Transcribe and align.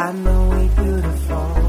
I 0.00 0.12
know 0.12 0.48
we're 0.48 0.82
beautiful. 0.82 1.59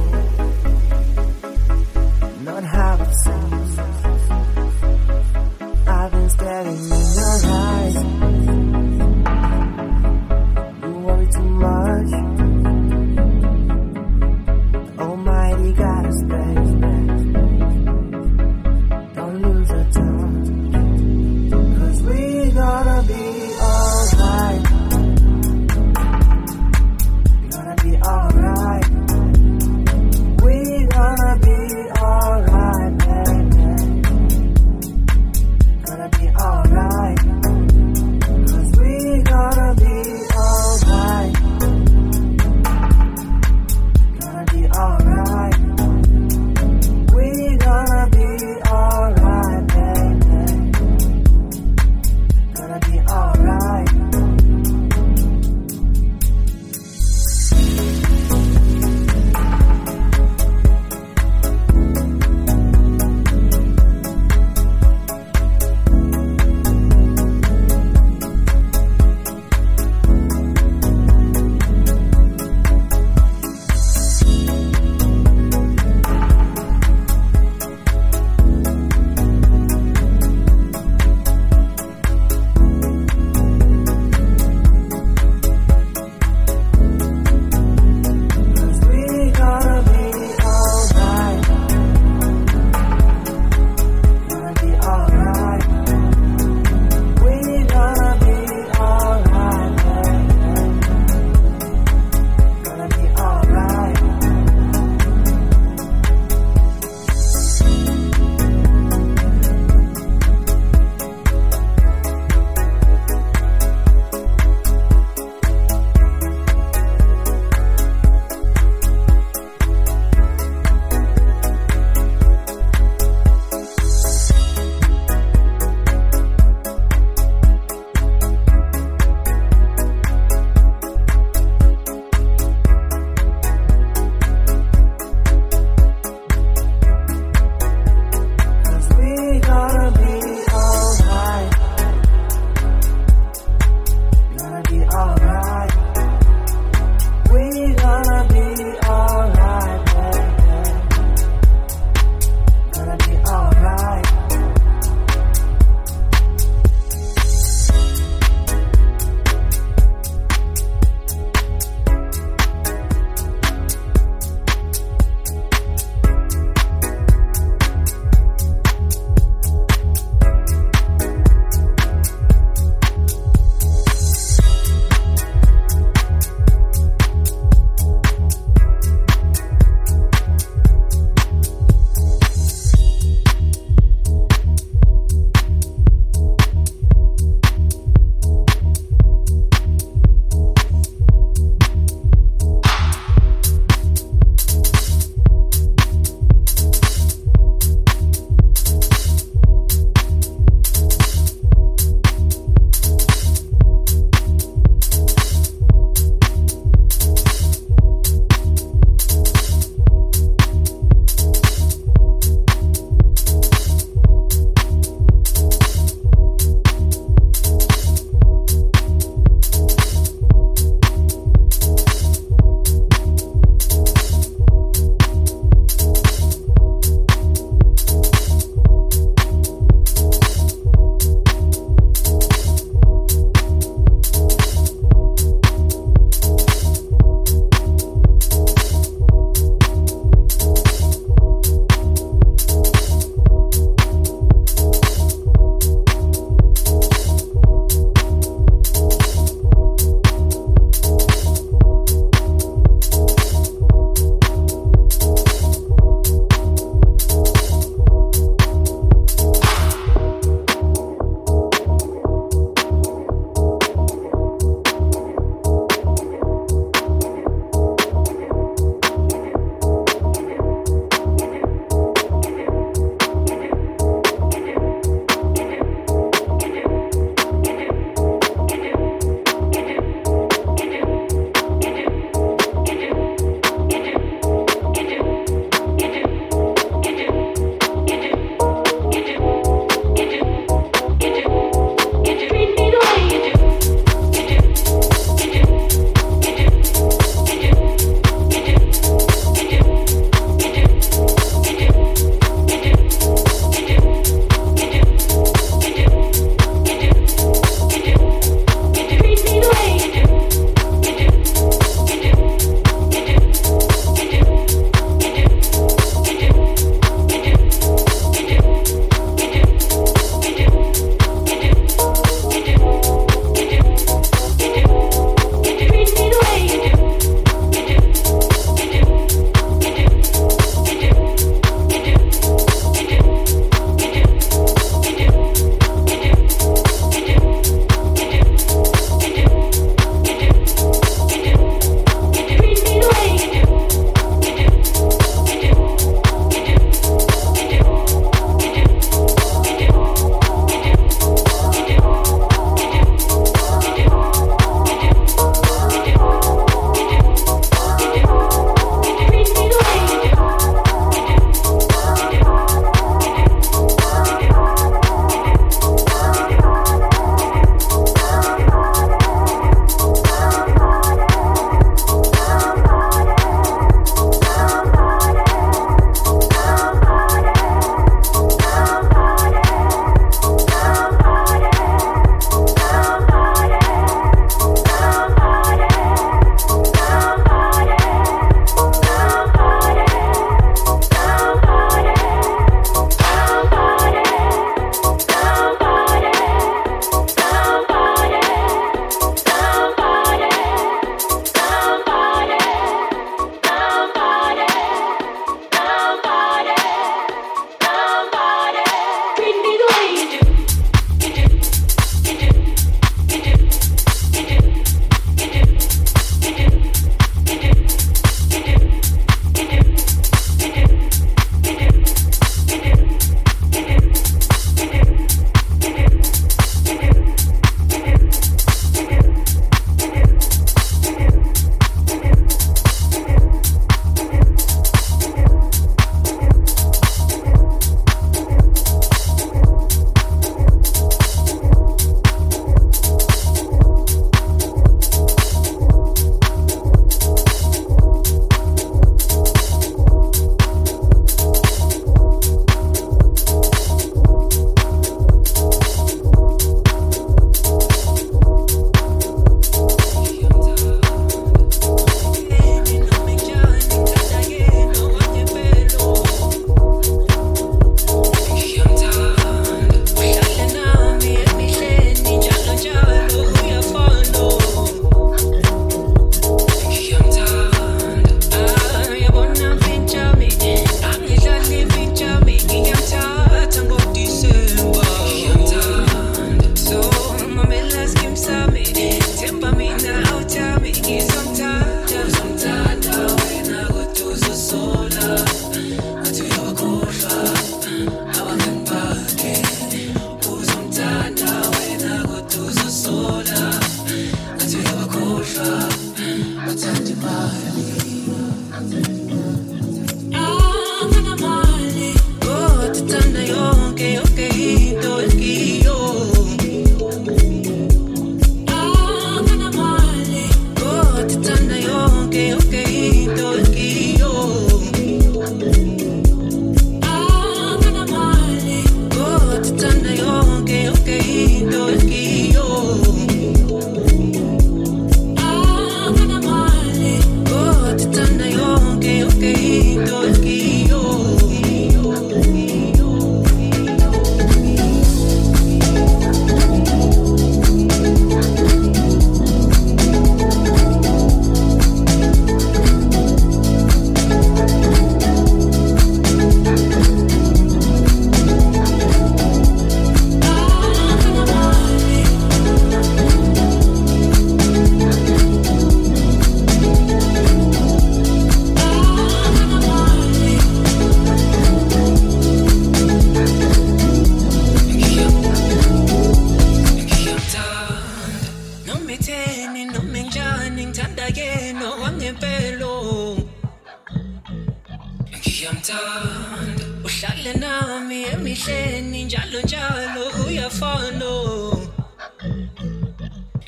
Ngiyamthanda 585.42 586.66
uhlale 586.86 587.34
nami 587.34 588.04
emihleni 588.14 589.04
njalo 589.04 589.42
njalo 589.42 590.04
uyafana 590.28 591.12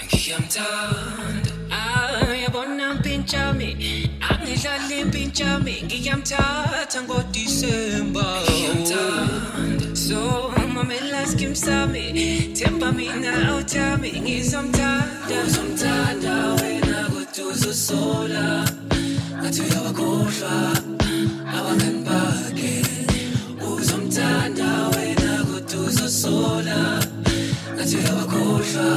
ngiyamthanda 0.06 1.52
ah, 1.72 2.32
ayabona 2.34 2.94
mpintshami 2.94 3.70
angidlali 4.30 5.00
impintshami 5.02 5.76
ngiyamthatha 5.86 7.00
ngodisemba. 7.04 8.26
So 9.94 10.50
mamela 10.74 11.26
skim 11.28 11.54
sami 11.56 12.06
themba 12.58 12.92
mina 12.92 13.32
oh, 13.32 13.48
awuthami 13.50 14.12
ngizomthanda. 14.22 15.36
Uzomthanda 15.46 16.34
wena 16.58 17.00
kodwa 17.14 17.52
uzosola 17.52 18.66
ngathi 19.40 19.62
uyabakhohlwa 19.62 20.83
abangani 21.58 22.00
bakhe 22.08 22.76
uzomthanda 23.72 24.70
wena 24.94 25.32
kodwa 25.48 25.78
uzosola 25.88 26.80
ngathi 27.74 27.96
uyabakhohlwa 27.98 28.89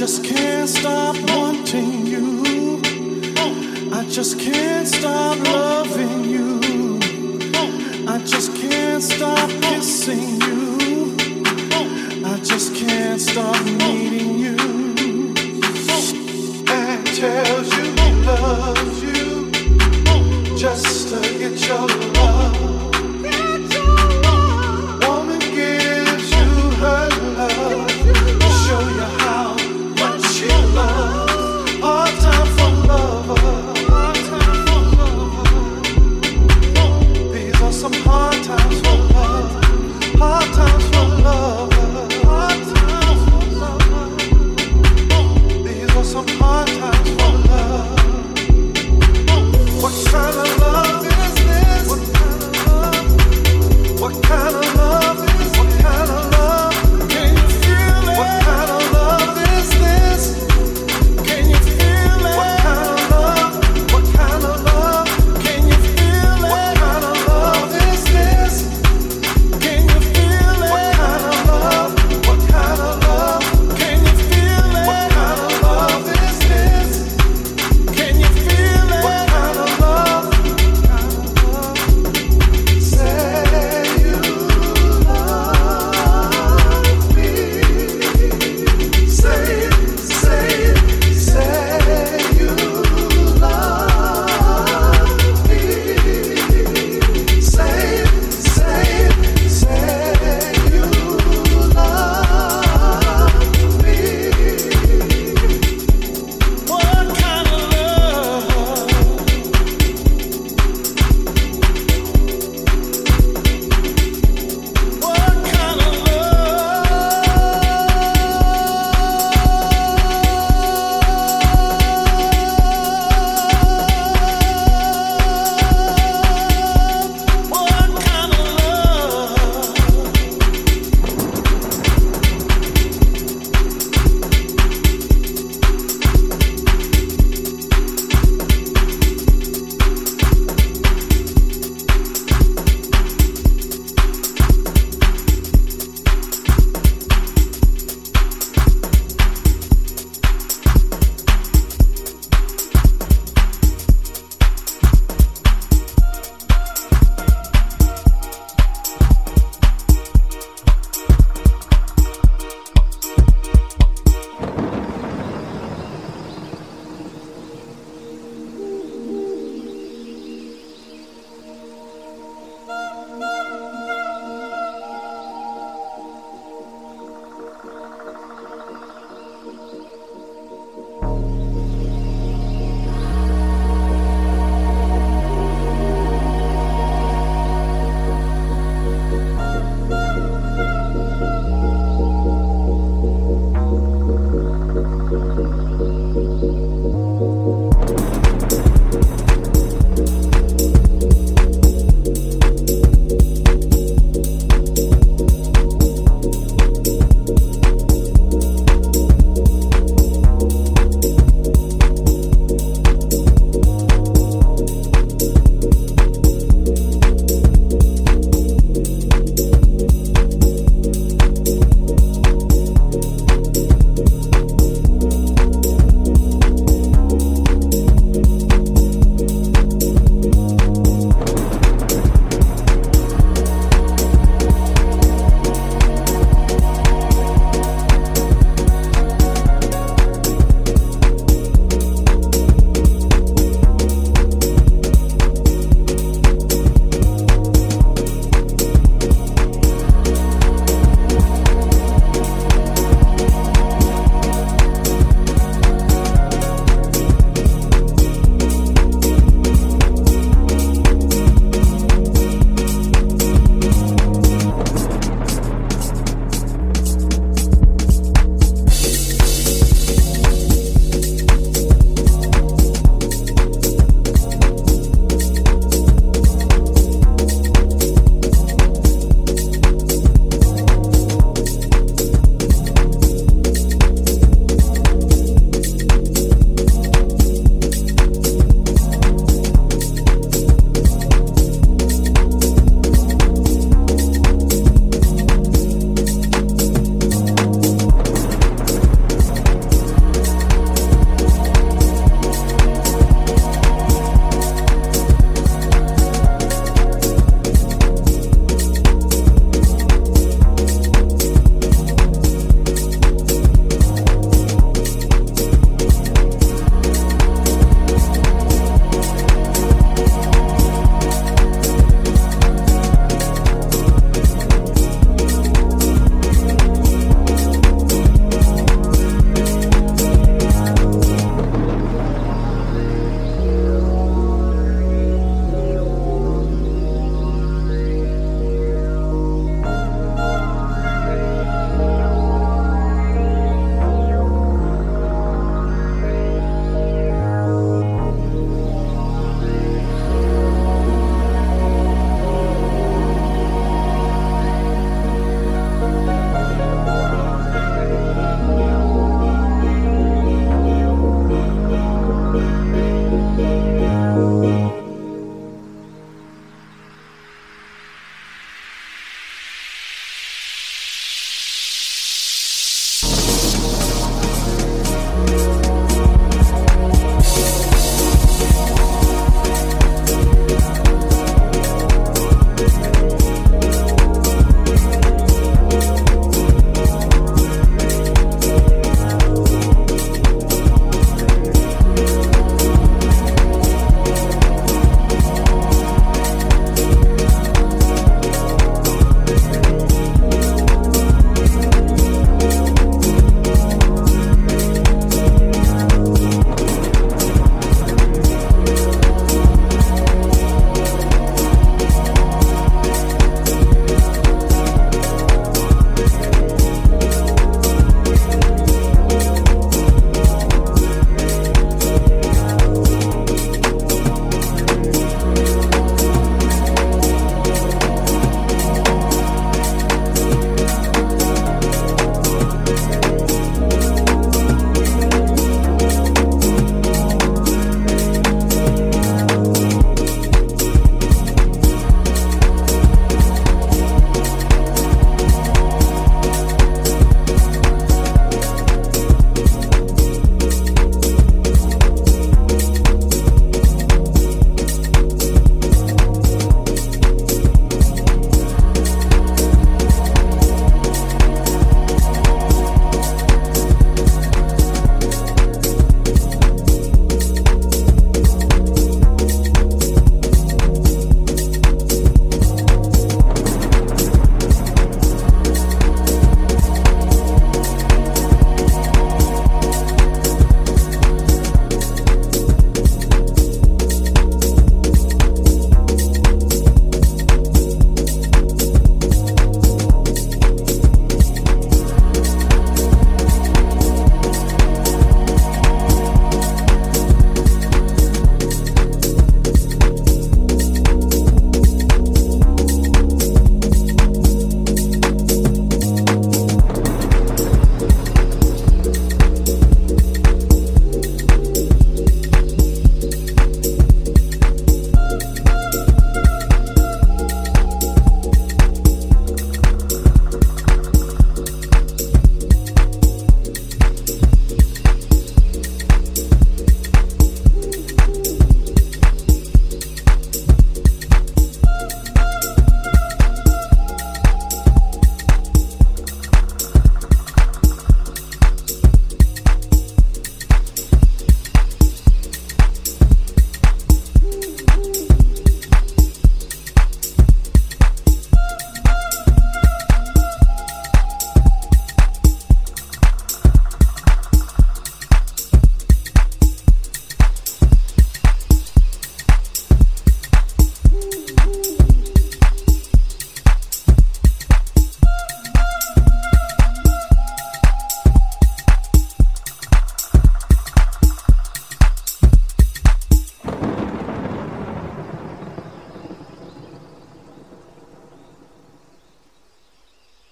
just 0.00 0.24
can't 0.24 0.66
stop 0.66 1.14
wanting 1.28 2.06
you. 2.06 2.80
I 3.92 4.02
just 4.08 4.40
can't 4.40 4.88
stop 4.88 5.38
loving 5.40 6.24
you. 6.24 6.58
I 8.08 8.18
just 8.24 8.56
can't 8.56 9.02
stop 9.02 9.50
kissing 9.60 10.40
you. 10.40 11.16
I 12.24 12.40
just 12.42 12.74
can't 12.74 13.20
stop 13.20 13.62
needing 13.66 14.38
you. 14.38 14.56
And 16.66 17.06
tells 17.06 17.68
you 17.76 17.84
he 18.00 18.12
loves 18.24 19.02
you 19.02 19.50
just 20.56 21.10
to 21.10 21.20
get 21.38 21.68
your 21.68 21.86
love. 21.86 22.19